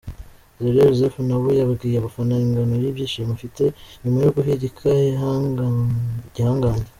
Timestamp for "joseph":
0.91-1.17